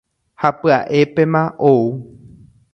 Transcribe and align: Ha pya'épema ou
Ha 0.41 0.49
pya'épema 0.59 1.43
ou 1.71 1.81